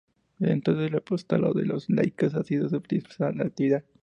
[0.39, 3.83] Desde entonces el Apostolado de los Laicos ha sido su principal actividad.